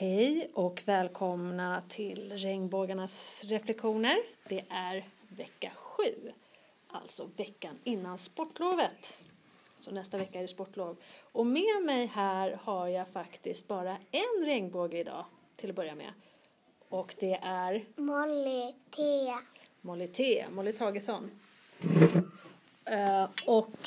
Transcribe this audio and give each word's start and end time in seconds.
Hej 0.00 0.50
och 0.54 0.82
välkomna 0.84 1.82
till 1.88 2.32
Regnbågarnas 2.32 3.44
reflektioner. 3.44 4.16
Det 4.48 4.64
är 4.68 5.04
vecka 5.28 5.70
sju, 5.74 6.32
alltså 6.88 7.30
veckan 7.36 7.78
innan 7.84 8.18
sportlovet. 8.18 9.18
Så 9.76 9.90
nästa 9.90 10.18
vecka 10.18 10.38
är 10.38 10.42
det 10.42 10.48
sportlov. 10.48 10.96
Och 11.32 11.46
med 11.46 11.82
mig 11.84 12.06
här 12.06 12.58
har 12.62 12.88
jag 12.88 13.08
faktiskt 13.08 13.68
bara 13.68 13.96
en 14.10 14.44
regnbåge 14.44 14.98
idag 14.98 15.24
till 15.56 15.70
att 15.70 15.76
börja 15.76 15.94
med. 15.94 16.12
Och 16.88 17.14
det 17.18 17.38
är 17.42 17.84
Molly 17.96 18.74
T. 18.90 19.02
Molly 19.80 20.06
T, 20.06 20.46
Molly 20.50 20.72
Tagesson. 20.72 21.30
Eh, 22.84 23.28
och 23.46 23.78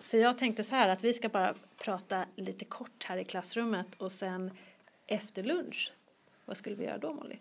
för 0.00 0.18
jag 0.18 0.38
tänkte 0.38 0.64
så 0.64 0.74
här 0.74 0.88
att 0.88 1.04
vi 1.04 1.14
ska 1.14 1.28
bara 1.28 1.54
prata 1.78 2.24
lite 2.36 2.64
kort 2.64 3.04
här 3.04 3.16
i 3.16 3.24
klassrummet 3.24 3.94
och 3.98 4.12
sen 4.12 4.50
efter 5.10 5.42
lunch, 5.42 5.92
vad 6.44 6.56
skulle 6.56 6.76
vi 6.76 6.84
göra 6.84 6.98
då 6.98 7.12
Molly? 7.12 7.36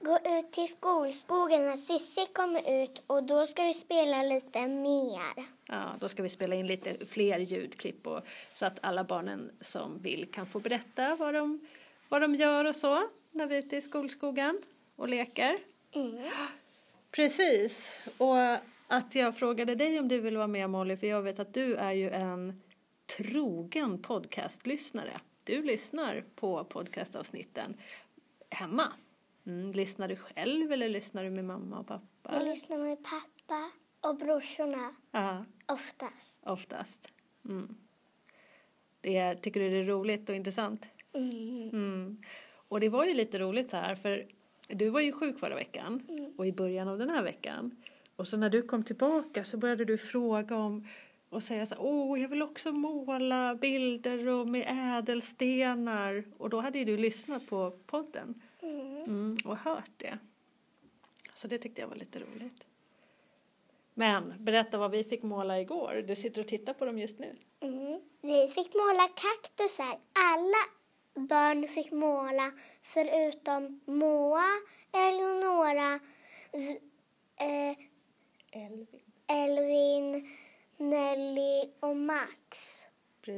Gå 0.00 0.16
ut 0.16 0.52
till 0.52 0.68
skolskogen 0.68 1.64
när 1.64 1.76
Sissi 1.76 2.26
kommer 2.32 2.82
ut 2.82 3.02
och 3.06 3.22
då 3.22 3.46
ska 3.46 3.62
vi 3.62 3.74
spela 3.74 4.22
lite 4.22 4.66
mer. 4.66 5.46
Ja, 5.66 5.96
då 6.00 6.08
ska 6.08 6.22
vi 6.22 6.28
spela 6.28 6.54
in 6.54 6.66
lite 6.66 7.06
fler 7.06 7.38
ljudklipp 7.38 8.06
och, 8.06 8.20
så 8.54 8.66
att 8.66 8.78
alla 8.82 9.04
barnen 9.04 9.50
som 9.60 10.02
vill 10.02 10.30
kan 10.32 10.46
få 10.46 10.60
berätta 10.60 11.16
vad 11.16 11.34
de, 11.34 11.66
vad 12.08 12.22
de 12.22 12.34
gör 12.34 12.64
och 12.64 12.76
så 12.76 13.02
när 13.30 13.46
vi 13.46 13.56
är 13.56 13.58
ute 13.58 13.76
i 13.76 13.80
skolskogen 13.80 14.62
och 14.96 15.08
leker. 15.08 15.58
Mm. 15.94 16.24
Precis, 17.10 17.98
och 18.18 18.36
att 18.86 19.14
jag 19.14 19.36
frågade 19.36 19.74
dig 19.74 19.98
om 19.98 20.08
du 20.08 20.20
vill 20.20 20.36
vara 20.36 20.46
med 20.46 20.70
Molly 20.70 20.96
för 20.96 21.06
jag 21.06 21.22
vet 21.22 21.38
att 21.38 21.54
du 21.54 21.74
är 21.74 21.92
ju 21.92 22.10
en 22.10 22.62
trogen 23.16 24.02
podcastlyssnare. 24.02 25.20
Du 25.44 25.62
lyssnar 25.62 26.24
på 26.34 26.64
podcastavsnitten 26.64 27.74
hemma. 28.50 28.92
Mm, 29.46 29.72
lyssnar 29.72 30.08
du 30.08 30.16
själv 30.16 30.72
eller 30.72 30.88
lyssnar 30.88 31.24
du 31.24 31.30
med 31.30 31.44
mamma 31.44 31.78
och 31.78 31.86
pappa? 31.86 32.34
Jag 32.34 32.44
lyssnar 32.44 32.78
med 32.78 32.98
pappa 33.04 33.70
och 34.00 34.16
brorsorna 34.16 34.94
Ja, 35.10 35.44
oftast. 35.66 36.42
oftast. 36.46 37.08
Mm. 37.48 37.76
Det, 39.00 39.34
tycker 39.34 39.60
du 39.60 39.70
det 39.70 39.76
är 39.76 39.84
roligt 39.84 40.28
och 40.28 40.34
intressant? 40.34 40.86
Mm. 41.12 41.68
Mm. 41.68 42.22
Och 42.68 42.80
det 42.80 42.88
var 42.88 43.04
ju 43.04 43.14
lite 43.14 43.38
roligt 43.38 43.70
så 43.70 43.76
här 43.76 43.94
för 43.94 44.26
du 44.68 44.88
var 44.88 45.00
ju 45.00 45.12
sjuk 45.12 45.38
förra 45.38 45.54
veckan 45.54 46.02
och 46.38 46.46
i 46.46 46.52
början 46.52 46.88
av 46.88 46.98
den 46.98 47.10
här 47.10 47.22
veckan. 47.22 47.76
Och 48.16 48.28
så 48.28 48.36
när 48.36 48.50
du 48.50 48.62
kom 48.62 48.84
tillbaka 48.84 49.44
så 49.44 49.56
började 49.56 49.84
du 49.84 49.98
fråga 49.98 50.56
om 50.56 50.86
och 51.32 51.42
säga 51.42 51.66
så 51.66 51.76
åh 51.78 52.20
jag 52.20 52.28
vill 52.28 52.42
också 52.42 52.72
måla 52.72 53.54
bilder 53.54 54.28
och 54.28 54.48
med 54.48 54.66
ädelstenar. 54.98 56.24
Och 56.38 56.50
då 56.50 56.60
hade 56.60 56.78
ju 56.78 56.84
du 56.84 56.96
lyssnat 56.96 57.46
på 57.46 57.70
podden 57.86 58.42
Mm. 58.62 59.02
mm, 59.02 59.36
och 59.44 59.56
hört 59.56 59.90
det. 59.96 60.18
Så 61.34 61.48
det 61.48 61.58
tyckte 61.58 61.80
jag 61.80 61.88
var 61.88 61.96
lite 61.96 62.18
roligt. 62.20 62.66
Men 63.94 64.34
berätta 64.38 64.78
vad 64.78 64.90
vi 64.90 65.04
fick 65.04 65.22
måla 65.22 65.60
igår. 65.60 66.04
Du 66.06 66.16
sitter 66.16 66.40
och 66.40 66.48
tittar 66.48 66.74
på 66.74 66.84
dem 66.84 66.98
just 66.98 67.18
nu. 67.18 67.36
Mm. 67.60 68.00
Vi 68.20 68.48
fick 68.48 68.74
måla 68.74 69.08
kaktusar. 69.08 69.98
Alla 70.12 70.62
barn 71.28 71.68
fick 71.68 71.92
måla 71.92 72.52
förutom 72.82 73.80
Moa, 73.84 74.44
Eleonora, 74.92 76.00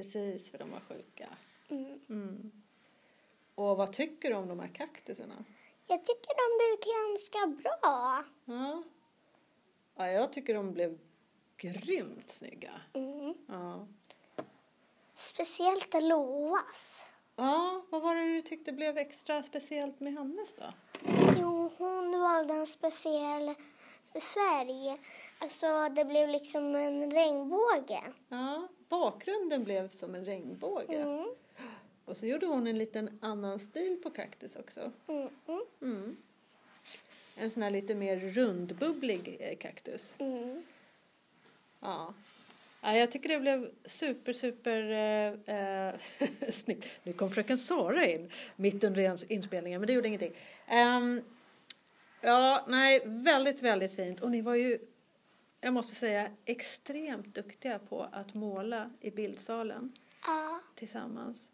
Precis, 0.05 0.51
för 0.51 0.59
de 0.59 0.71
var 0.71 0.81
sjuka. 0.81 1.29
Mm. 1.69 2.01
Mm. 2.09 2.53
Och 3.55 3.77
vad 3.77 3.93
tycker 3.93 4.31
du 4.31 4.37
om 4.37 4.49
de 4.49 4.61
här 4.61 4.69
kaktusarna? 4.69 5.45
Jag 5.87 6.05
tycker 6.05 6.35
de 6.37 6.59
blev 6.59 6.95
ganska 6.95 7.63
bra. 7.63 8.25
Ja. 8.45 8.83
ja, 9.95 10.11
jag 10.11 10.33
tycker 10.33 10.55
de 10.55 10.73
blev 10.73 10.99
grymt 11.57 12.31
snygga. 12.31 12.81
Mm. 12.93 13.35
Ja. 13.49 13.87
Speciellt 15.15 15.95
Loas. 16.03 17.07
ja, 17.37 17.85
vad 17.91 18.03
var 18.03 18.15
det 18.15 18.35
du 18.35 18.43
tyckte 18.43 18.73
blev 18.73 18.99
extra 18.99 19.43
speciellt 19.43 20.01
med 20.01 20.13
hennes 20.13 20.55
då? 20.55 20.73
Jo, 21.41 21.73
hon 21.79 22.21
valde 22.21 22.55
en 22.55 22.67
speciell 22.67 23.55
färg. 24.21 24.99
Alltså, 25.39 25.89
det 25.89 26.05
blev 26.05 26.29
liksom 26.29 26.75
en 26.75 27.11
regnbåge. 27.11 28.03
Ja, 28.29 28.69
bakgrunden 28.89 29.65
blev 29.65 29.89
som 29.89 30.15
en 30.15 30.25
regnbåge. 30.25 30.97
Mm. 30.97 31.35
Och 32.05 32.17
så 32.17 32.27
gjorde 32.27 32.47
hon 32.47 32.67
en 32.67 32.79
liten 32.79 33.19
annan 33.23 33.61
stil 33.61 34.01
på 34.03 34.11
kaktus 34.11 34.57
också. 34.57 34.93
Mm. 35.09 35.29
Mm. 35.81 36.17
En 37.37 37.51
sån 37.51 37.63
här 37.63 37.71
lite 37.71 37.95
mer 37.95 38.17
rundbubblig 38.17 39.37
eh, 39.41 39.57
kaktus. 39.57 40.17
Mm. 40.19 40.63
Ja. 41.81 42.15
ja. 42.83 42.97
Jag 42.97 43.13
tycker 43.13 43.29
det 43.29 43.41
blev 43.41 43.71
super, 43.85 44.33
super 44.33 44.91
eh, 44.91 45.57
eh, 45.57 45.95
snyggt. 46.51 46.89
Nu 47.03 47.13
kom 47.13 47.31
fröken 47.31 47.59
Sara 47.59 48.07
in 48.07 48.31
mitt 48.57 48.85
under 48.85 49.03
ins- 49.03 49.27
inspelningen, 49.29 49.81
men 49.81 49.87
det 49.87 49.93
gjorde 49.93 50.09
ingenting. 50.09 50.33
Ehm, 50.67 51.23
ja, 52.25 52.65
nej, 52.69 53.03
väldigt, 53.05 53.63
väldigt 53.63 53.95
fint. 53.95 54.21
Och 54.21 54.31
ni 54.31 54.41
var 54.41 54.55
ju, 54.55 54.79
jag 55.61 55.73
måste 55.73 55.95
säga, 55.95 56.31
extremt 56.45 57.35
duktiga 57.35 57.79
på 57.79 58.03
att 58.13 58.35
måla 58.35 58.91
i 59.01 59.11
bildsalen 59.11 59.93
Ja. 60.27 60.61
tillsammans. 60.75 61.51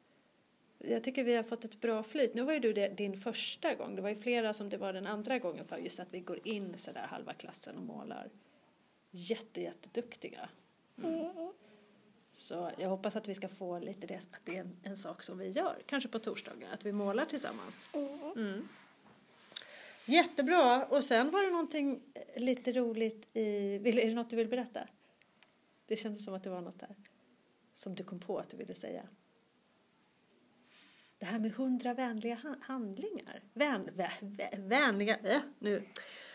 Jag 0.79 1.05
tycker 1.05 1.25
vi 1.25 1.37
har 1.37 1.43
fått 1.43 1.65
ett 1.65 1.81
bra 1.81 2.03
flyt. 2.03 2.35
Nu 2.35 2.43
var 2.43 2.53
ju 2.53 2.59
du 2.59 2.73
det, 2.73 2.89
din 2.89 3.21
första 3.21 3.75
gång. 3.75 3.97
Det 3.97 4.03
var 4.03 4.09
ju 4.09 4.17
flera 4.17 4.55
som 4.55 4.69
det 4.69 4.77
var 4.77 4.93
den 4.93 5.07
andra 5.07 5.39
gången 5.39 5.65
för 5.65 5.77
just 5.79 6.01
att 6.01 6.09
vi 6.15 6.21
går 6.21 6.41
in 6.45 6.79
så 6.79 6.93
där 6.93 7.07
halva 7.07 7.33
klassen 7.35 7.77
och 7.77 7.83
målar. 7.83 8.31
Jätte, 9.11 9.61
jätteduktiga. 9.63 10.49
Mm. 11.05 11.53
Så 12.33 12.71
jag 12.79 12.89
hoppas 12.89 13.17
att 13.17 13.29
vi 13.29 13.35
ska 13.35 13.49
få 13.49 13.79
lite 13.79 14.07
det, 14.07 14.15
att 14.17 14.41
det 14.45 14.57
är 14.57 14.61
en, 14.61 14.77
en 14.83 14.97
sak 14.97 15.23
som 15.23 15.39
vi 15.39 15.49
gör, 15.49 15.77
kanske 15.87 16.09
på 16.09 16.19
torsdagar, 16.19 16.69
att 16.73 16.87
vi 16.87 16.93
målar 16.93 17.25
tillsammans. 17.25 17.89
Mm. 18.37 18.69
Jättebra. 20.11 20.87
Och 20.87 21.05
sen 21.05 21.31
var 21.31 21.43
det 21.43 21.51
någonting 21.51 22.03
eh, 22.15 22.43
lite 22.43 22.73
roligt 22.73 23.37
i, 23.37 23.79
vill, 23.79 23.99
är 23.99 24.07
det 24.07 24.15
något 24.15 24.31
du 24.31 24.37
vill 24.37 24.49
berätta? 24.49 24.81
Det 25.87 25.97
kändes 25.97 26.25
som 26.25 26.35
att 26.35 26.45
det 26.45 26.51
var 26.51 26.61
något 26.61 26.79
där 26.81 26.97
som 27.75 27.95
du 27.95 28.05
kom 28.05 28.21
på 28.21 28.39
att 28.39 28.51
du 28.51 28.57
ville 28.57 28.75
säga. 28.75 29.03
Det 31.19 31.27
här 31.27 31.39
med 31.39 31.53
hundra 31.53 31.95
vänliga 31.95 32.35
ha- 32.35 32.57
handlingar. 32.63 33.43
Vän, 33.53 33.89
vä, 33.95 34.11
vä, 34.21 34.51
vänliga, 34.59 35.17
äh, 35.19 35.41
nu. 35.59 35.89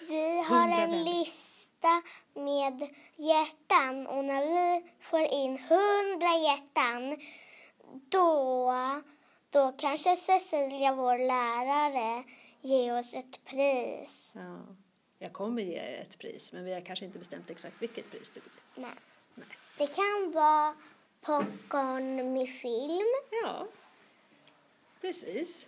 Vi 0.10 0.42
har 0.44 0.68
en 0.68 0.92
vänner. 0.92 1.04
lista 1.04 2.02
med 2.34 2.82
hjärtan 3.16 4.08
och 4.08 4.26
när 4.26 4.42
vi 4.46 4.90
får 5.02 5.22
in 5.22 5.58
hundra 5.58 6.38
hjärtan 6.38 7.18
då, 8.10 8.72
då 9.50 9.72
kanske 9.78 10.16
Cecilia, 10.16 10.94
vår 10.96 11.18
lärare, 11.18 12.24
ger 12.66 12.98
oss 13.00 13.14
ett 13.14 13.46
pris. 13.46 14.32
Ja. 14.36 14.60
Jag 15.20 15.34
kommer 15.34 15.62
ge 15.62 15.74
er 15.80 16.02
ett 16.02 16.18
pris, 16.18 16.52
men 16.52 16.66
vi 16.66 16.74
har 16.74 16.82
kanske 16.82 17.06
inte 17.06 17.20
bestämt 17.20 17.50
exakt 17.50 17.82
vilket 17.82 18.12
pris 18.12 18.30
det 18.30 18.40
blir. 18.40 18.84
Nej. 18.84 18.96
Nej. 19.36 19.48
Det 19.78 19.88
kan 19.88 20.32
vara 20.32 20.76
popcorn 21.22 22.34
med 22.34 22.50
film 22.50 23.06
Ja, 23.44 23.68
precis. 25.02 25.68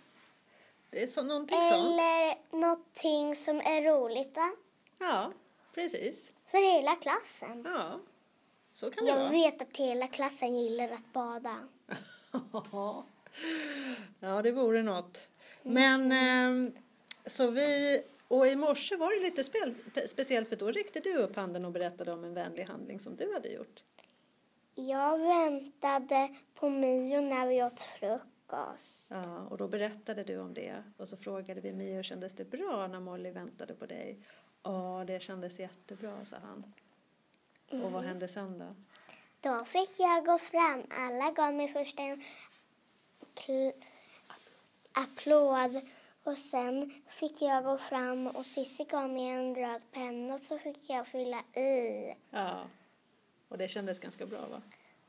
Det 0.90 1.02
är 1.02 1.06
så, 1.06 1.22
någonting 1.22 1.58
sånt. 1.58 1.72
eller 1.74 2.34
någonting 2.60 3.36
som 3.36 3.60
är 3.60 3.82
roligt 3.82 4.36
va? 4.36 4.50
Ja, 4.98 5.32
precis. 5.74 6.32
för 6.50 6.72
hela 6.74 6.96
klassen. 6.96 7.62
Ja, 7.66 8.00
så 8.72 8.90
kan 8.90 9.04
det 9.04 9.10
Jag 9.10 9.18
vara. 9.18 9.30
vet 9.30 9.62
att 9.62 9.76
hela 9.76 10.06
klassen 10.06 10.54
gillar 10.58 10.88
att 10.88 11.12
bada. 11.12 11.68
ja, 14.20 14.42
det 14.42 14.50
vore 14.52 14.82
något. 14.82 15.28
Men 15.62 16.12
ehm, 16.12 16.72
så 17.28 17.50
vi, 17.50 18.02
och 18.28 18.46
i 18.46 18.56
morse 18.56 18.96
var 18.96 19.20
det 19.20 19.22
lite 19.22 19.44
spel, 19.44 19.74
speciellt 20.06 20.48
för 20.48 20.56
då 20.56 20.70
räckte 20.70 21.00
du 21.00 21.16
upp 21.16 21.36
handen 21.36 21.64
och 21.64 21.72
berättade 21.72 22.12
om 22.12 22.24
en 22.24 22.34
vänlig 22.34 22.64
handling 22.64 23.00
som 23.00 23.16
du 23.16 23.32
hade 23.32 23.48
gjort. 23.48 23.82
Jag 24.74 25.18
väntade 25.18 26.36
på 26.54 26.68
Mio 26.68 27.20
när 27.20 27.46
vi 27.46 27.62
åt 27.62 27.80
frukost. 27.80 29.10
Ja, 29.10 29.46
och 29.50 29.58
då 29.58 29.68
berättade 29.68 30.24
du 30.24 30.38
om 30.38 30.54
det 30.54 30.82
och 30.96 31.08
så 31.08 31.16
frågade 31.16 31.60
vi 31.60 31.72
Mio, 31.72 32.02
kändes 32.02 32.34
det 32.34 32.44
bra 32.44 32.86
när 32.86 33.00
Molly 33.00 33.30
väntade 33.30 33.74
på 33.74 33.86
dig? 33.86 34.18
Ja, 34.62 35.04
det 35.06 35.22
kändes 35.22 35.58
jättebra, 35.58 36.24
sa 36.24 36.36
han. 36.36 36.72
Och 37.82 37.92
vad 37.92 38.04
hände 38.04 38.28
sen 38.28 38.58
då? 38.58 38.74
Då 39.40 39.64
fick 39.64 40.00
jag 40.00 40.26
gå 40.26 40.38
fram. 40.38 40.82
Alla 40.90 41.30
gav 41.30 41.54
mig 41.54 41.68
först 41.68 41.98
en 41.98 42.22
applåd 44.92 45.80
och 46.28 46.38
sen 46.38 46.92
fick 47.08 47.42
jag 47.42 47.64
gå 47.64 47.78
fram 47.78 48.26
och 48.26 48.46
Cissi 48.46 48.84
gav 48.84 49.10
mig 49.10 49.28
en 49.28 49.54
röd 49.54 49.82
penna 49.92 50.38
så 50.38 50.58
fick 50.58 50.90
jag 50.90 51.06
fylla 51.06 51.40
i. 51.40 52.14
Ja, 52.30 52.66
och 53.48 53.58
det 53.58 53.68
kändes 53.68 53.98
ganska 53.98 54.26
bra 54.26 54.46
va? 54.46 54.62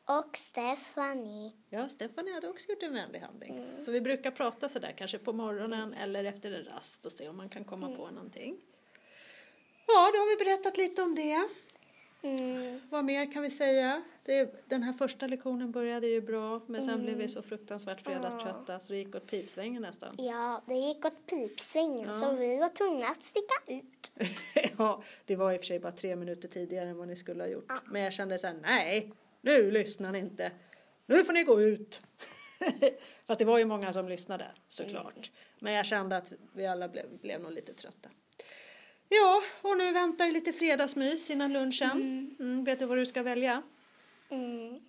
Och 0.06 0.38
Stephanie. 0.38 1.51
Ja, 1.69 1.89
Stephanie 1.89 2.33
hade 2.33 2.50
också 2.50 2.69
gjort 2.69 2.83
en 2.83 2.94
vänlig 2.94 3.19
handling. 3.19 3.66
Så 3.80 3.92
vi 3.92 4.01
brukar 4.01 4.31
prata 4.31 4.69
sådär 4.69 4.94
kanske 4.98 5.18
på 5.18 5.33
morgonen 5.33 5.94
eller 5.94 6.24
efter 6.24 6.51
en 6.51 6.63
rast 6.63 7.06
och 7.06 7.12
se 7.12 7.30
om 7.30 7.38
man 7.38 7.50
kan 7.50 7.63
komma 7.63 7.88
på 7.95 8.12
någonting. 8.12 8.62
Ja, 9.88 10.12
då 10.13 10.19
har 10.19 10.38
vi 10.38 10.45
berättat 10.45 10.77
lite 10.77 11.01
om 11.01 11.15
det. 11.15 11.50
Mm. 12.21 12.80
Vad 12.89 13.06
mer 13.06 13.31
kan 13.31 13.44
vi 13.44 13.50
säga? 13.50 14.04
Det, 14.25 14.69
den 14.69 14.83
här 14.83 14.94
första 14.94 15.27
lektionen 15.27 15.71
började 15.71 16.07
ju 16.07 16.21
bra 16.21 16.62
men 16.68 16.83
sen 16.83 17.01
blev 17.01 17.18
vi 17.18 17.27
så 17.27 17.42
fruktansvärt 17.42 18.01
fredagströtta 18.01 18.80
så 18.80 18.94
det 18.94 19.00
gick 19.00 19.16
åt 19.16 19.27
pipsvängen 19.27 19.81
nästan. 19.81 20.16
Ja, 20.18 20.62
det 20.68 20.74
gick 20.75 21.06
åt 21.06 21.25
pipsvängen 21.25 22.06
Ja. 22.06 22.12
så 22.12 22.36
vi 22.36 22.57
var 22.57 22.69
tvungna 22.69 23.06
att 23.06 23.24
sticka 23.24 23.54
ut. 23.68 24.12
ja, 24.77 25.04
det 25.25 25.36
var 25.36 25.51
i 25.54 25.56
och 25.56 25.60
för 25.62 25.66
sig 25.66 25.80
bara 25.80 25.92
tre 25.92 26.16
minuter 26.16 26.48
tidigare 26.48 26.89
än 26.89 26.98
vad 26.98 27.07
ni 27.07 27.16
skulle 27.16 27.44
ha 27.44 27.48
gjort. 27.48 27.71
Men 27.86 28.01
jag 28.01 28.13
kände 28.13 28.38
så 28.38 28.48
här, 28.48 28.56
nej, 28.62 29.13
nu 29.42 29.72
lyssnar 29.72 30.12
ni 30.12 30.19
inte. 30.19 30.51
Nu 31.06 31.24
får 31.24 31.33
ni 31.33 31.44
gå 31.44 31.62
ut. 31.62 32.01
Fast 33.27 33.39
det 33.39 33.45
var 33.45 33.57
ju 33.57 33.65
många 33.65 33.94
som 33.94 34.10
lyssnade 34.10 34.51
såklart. 34.68 35.31
Men 35.60 35.74
jag 35.74 35.86
kände 35.86 36.18
att 36.18 36.31
vi 36.54 36.65
alla 36.68 36.88
blev, 36.88 37.06
blev 37.22 37.42
nog 37.42 37.51
lite 37.51 37.74
trötta. 37.74 38.10
Ja, 39.09 39.41
och 39.61 39.77
nu 39.77 39.91
väntar 39.91 40.27
lite 40.27 40.53
fredagsmys 40.53 41.29
innan 41.29 41.53
lunchen. 41.53 42.35
Mm, 42.39 42.63
vet 42.63 42.79
du 42.79 42.85
vad 42.85 42.97
du 42.97 43.06
ska 43.06 43.23
välja? 43.23 43.61
Mm. 44.29 44.79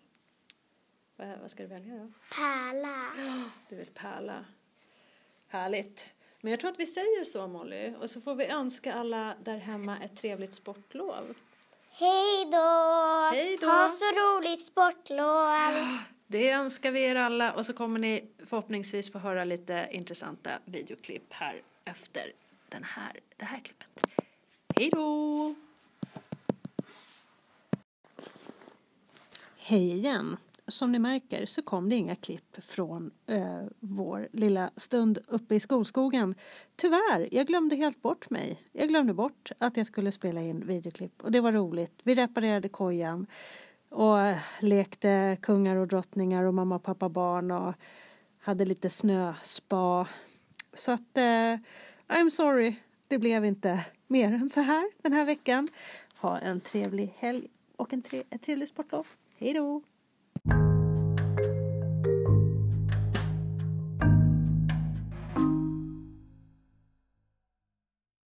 Vad, 1.16 1.38
vad 1.40 1.50
ska 1.50 1.62
du 1.62 1.68
välja 1.68 1.94
då? 1.94 2.12
Pärla. 2.34 3.50
Du 3.68 3.76
vill 3.76 3.86
pärla. 3.86 4.44
Härligt. 5.48 6.06
Men 6.40 6.50
jag 6.50 6.60
tror 6.60 6.70
att 6.70 6.80
vi 6.80 6.86
säger 6.86 7.24
så 7.24 7.46
Molly. 7.46 7.94
Och 8.00 8.10
så 8.10 8.20
får 8.20 8.34
vi 8.34 8.46
önska 8.46 8.94
alla 8.94 9.34
där 9.44 9.56
hemma 9.56 9.98
ett 10.04 10.16
trevligt 10.16 10.54
sportlov. 10.54 11.34
Hej 11.90 12.44
då! 12.52 13.30
Hej 13.32 13.58
då! 13.60 13.66
Ha 13.66 13.88
så 13.88 14.04
roligt 14.04 14.64
sportlov! 14.64 15.48
Det 16.26 16.50
önskar 16.50 16.90
vi 16.90 17.04
er 17.04 17.16
alla 17.16 17.52
och 17.52 17.66
så 17.66 17.72
kommer 17.72 17.98
ni 17.98 18.30
förhoppningsvis 18.46 19.12
få 19.12 19.18
höra 19.18 19.44
lite 19.44 19.88
intressanta 19.90 20.50
videoklipp 20.64 21.32
här 21.32 21.62
efter 21.84 22.32
den 22.68 22.84
här, 22.84 23.20
det 23.36 23.44
här 23.44 23.60
klippet. 23.60 23.88
Hej 24.80 24.90
då! 24.92 25.54
Hej 29.56 29.92
igen! 29.92 30.36
Som 30.66 30.92
ni 30.92 30.98
märker 30.98 31.46
så 31.46 31.62
kom 31.62 31.88
det 31.88 31.96
inga 31.96 32.16
klipp 32.16 32.56
från 32.62 33.10
eh, 33.26 33.62
vår 33.80 34.28
lilla 34.32 34.70
stund 34.76 35.18
uppe 35.28 35.54
i 35.54 35.60
skolskogen. 35.60 36.34
Tyvärr, 36.76 37.28
jag 37.32 37.46
glömde 37.46 37.76
helt 37.76 38.02
bort 38.02 38.30
mig. 38.30 38.62
Jag 38.72 38.88
glömde 38.88 39.14
bort 39.14 39.52
att 39.58 39.76
jag 39.76 39.86
skulle 39.86 40.12
spela 40.12 40.40
in 40.40 40.66
videoklipp 40.66 41.24
och 41.24 41.32
det 41.32 41.40
var 41.40 41.52
roligt. 41.52 42.00
Vi 42.02 42.14
reparerade 42.14 42.68
kojan 42.68 43.26
och 43.88 44.20
eh, 44.20 44.38
lekte 44.60 45.36
kungar 45.42 45.76
och 45.76 45.88
drottningar 45.88 46.44
och 46.44 46.54
mamma, 46.54 46.78
pappa, 46.78 47.08
barn 47.08 47.50
och 47.50 47.74
hade 48.38 48.64
lite 48.64 48.90
snöspa. 48.90 50.08
Så 50.74 50.92
att 50.92 51.16
eh, 51.16 51.56
I'm 52.08 52.30
sorry, 52.30 52.76
det 53.08 53.18
blev 53.18 53.44
inte 53.44 53.84
mer 54.10 54.32
än 54.32 54.50
så 54.50 54.60
här 54.60 54.90
den 55.02 55.12
här 55.12 55.24
veckan. 55.24 55.68
Ha 56.16 56.38
en 56.38 56.60
trevlig 56.60 57.14
helg 57.18 57.48
och 57.76 57.92
en 57.92 58.02
tre- 58.02 58.22
ett 58.30 58.42
trevligt 58.42 58.68
sportlov. 58.68 59.06
Hej 59.38 59.54
då! 59.54 59.82